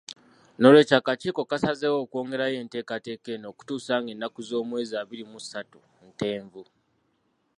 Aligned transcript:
N'olwekyo 0.57 0.95
akakiiko 0.99 1.41
kasazeewo 1.49 1.97
okwongerayo 2.03 2.55
enteekateeka 2.63 3.27
eno 3.35 3.45
okutuusa 3.51 3.93
nga 3.99 4.11
ennaku 4.13 4.39
z'omwezi 4.49 4.93
abiri 5.01 5.23
mu 5.31 5.39
satu 5.49 5.79
Ntenvu 6.09 6.61